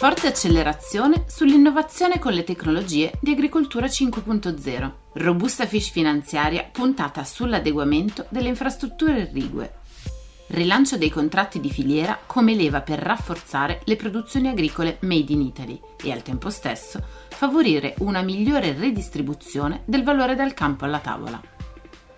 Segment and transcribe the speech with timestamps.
[0.00, 4.92] Forte accelerazione sull'innovazione con le tecnologie di agricoltura 5.0.
[5.12, 9.74] Robusta fish finanziaria puntata sull'adeguamento delle infrastrutture irrigue.
[10.46, 15.78] Rilancio dei contratti di filiera come leva per rafforzare le produzioni agricole made in Italy
[16.02, 21.59] e al tempo stesso favorire una migliore redistribuzione del valore dal campo alla tavola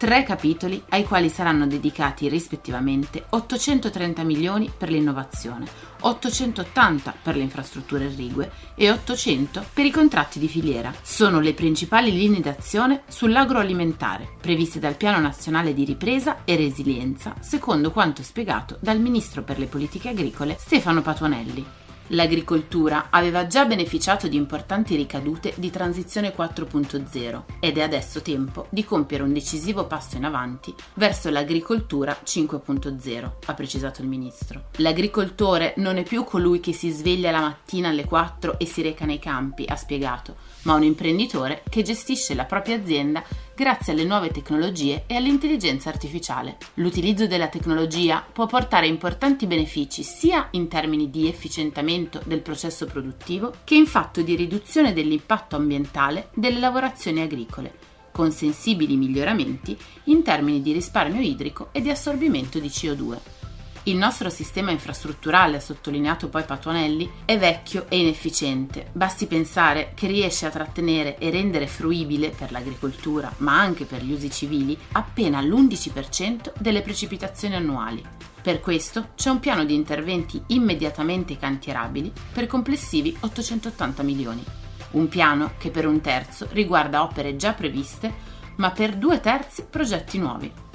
[0.00, 5.66] tre capitoli ai quali saranno dedicati rispettivamente 830 milioni per l'innovazione,
[6.00, 10.90] 880 per le infrastrutture irrigue e 800 per i contratti di filiera.
[11.02, 17.90] Sono le principali linee d'azione sull'agroalimentare previste dal Piano Nazionale di Ripresa e Resilienza, secondo
[17.90, 24.36] quanto spiegato dal Ministro per le Politiche Agricole Stefano Patuanelli l'agricoltura aveva già beneficiato di
[24.36, 30.24] importanti ricadute di transizione 4.0 ed è adesso tempo di compiere un decisivo passo in
[30.24, 34.64] avanti verso l'agricoltura 5.0, ha precisato il ministro.
[34.76, 39.04] L'agricoltore non è più colui che si sveglia la mattina alle 4 e si reca
[39.04, 43.22] nei campi, ha spiegato, ma un imprenditore che gestisce la propria azienda
[43.60, 46.56] grazie alle nuove tecnologie e all'intelligenza artificiale.
[46.76, 53.52] L'utilizzo della tecnologia può portare importanti benefici sia in termini di efficientamento del processo produttivo
[53.64, 57.74] che in fatto di riduzione dell'impatto ambientale delle lavorazioni agricole,
[58.10, 63.39] con sensibili miglioramenti in termini di risparmio idrico e di assorbimento di CO2.
[63.84, 68.90] Il nostro sistema infrastrutturale, ha sottolineato poi Patuanelli, è vecchio e inefficiente.
[68.92, 74.12] Basti pensare che riesce a trattenere e rendere fruibile per l'agricoltura, ma anche per gli
[74.12, 78.04] usi civili, appena l'11% delle precipitazioni annuali.
[78.42, 84.44] Per questo c'è un piano di interventi immediatamente cantierabili per complessivi 880 milioni.
[84.92, 88.12] Un piano che per un terzo riguarda opere già previste,
[88.56, 90.68] ma per due terzi progetti nuovi.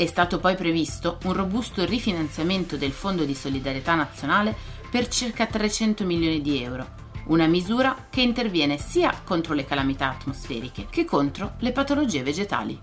[0.00, 4.56] È stato poi previsto un robusto rifinanziamento del Fondo di solidarietà nazionale
[4.90, 6.86] per circa 300 milioni di euro,
[7.26, 12.80] una misura che interviene sia contro le calamità atmosferiche che contro le patologie vegetali.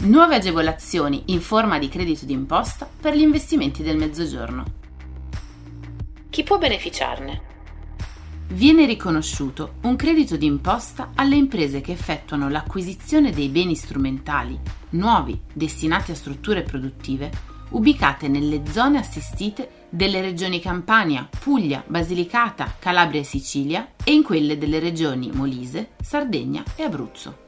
[0.00, 4.64] Nuove agevolazioni in forma di credito d'imposta per gli investimenti del Mezzogiorno.
[6.30, 7.55] Chi può beneficiarne?
[8.48, 14.58] Viene riconosciuto un credito d'imposta alle imprese che effettuano l'acquisizione dei beni strumentali
[14.90, 23.20] nuovi destinati a strutture produttive ubicate nelle zone assistite delle regioni Campania, Puglia, Basilicata, Calabria
[23.20, 27.44] e Sicilia e in quelle delle regioni Molise, Sardegna e Abruzzo.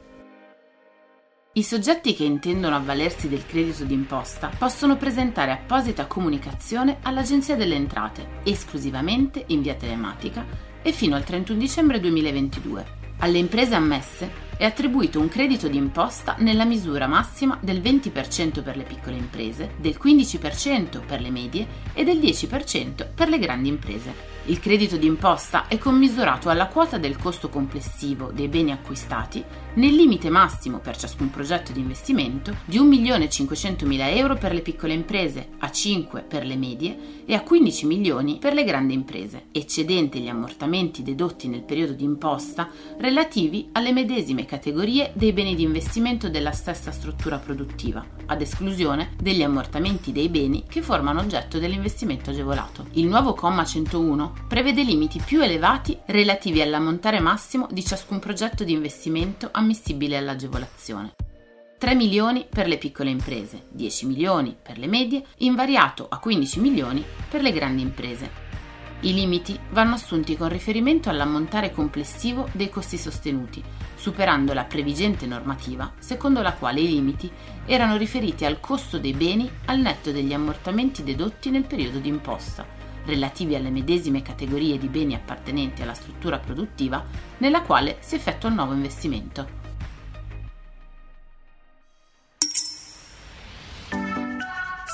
[1.53, 8.41] I soggetti che intendono avvalersi del credito d'imposta possono presentare apposita comunicazione all'Agenzia delle Entrate,
[8.43, 10.45] esclusivamente in via telematica,
[10.81, 12.85] e fino al 31 dicembre 2022.
[13.19, 18.83] Alle imprese ammesse è attribuito un credito d'imposta nella misura massima del 20% per le
[18.83, 24.37] piccole imprese, del 15% per le medie e del 10% per le grandi imprese.
[24.49, 29.41] Il credito d'imposta è commisurato alla quota del costo complessivo dei beni acquistati
[29.75, 35.49] nel limite massimo per ciascun progetto di investimento di 1.500.000 euro per le piccole imprese,
[35.59, 40.27] a 5 per le medie e a 15 milioni per le grandi imprese, eccedente gli
[40.27, 46.51] ammortamenti dedotti nel periodo di imposta relativi alle medesime categorie dei beni di investimento della
[46.51, 52.87] stessa struttura produttiva, ad esclusione degli ammortamenti dei beni che formano oggetto dell'investimento agevolato.
[52.93, 58.73] Il nuovo comma 101 prevede limiti più elevati relativi all'ammontare massimo di ciascun progetto di
[58.73, 61.13] investimento ammissibile all'agevolazione.
[61.77, 67.05] 3 milioni per le piccole imprese, 10 milioni per le medie, invariato a 15 milioni
[67.29, 68.48] per le grandi imprese.
[69.01, 73.63] I limiti vanno assunti con riferimento all'ammontare complessivo dei costi sostenuti,
[73.95, 77.31] superando la previgente normativa secondo la quale i limiti
[77.65, 82.79] erano riferiti al costo dei beni al netto degli ammortamenti dedotti nel periodo di imposta
[83.05, 87.03] relativi alle medesime categorie di beni appartenenti alla struttura produttiva
[87.37, 89.58] nella quale si effettua il nuovo investimento.